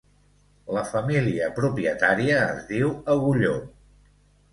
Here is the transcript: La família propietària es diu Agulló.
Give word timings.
La 0.77 0.81
família 0.93 1.49
propietària 1.59 2.39
es 2.55 2.65
diu 2.71 2.95
Agulló. 3.17 3.53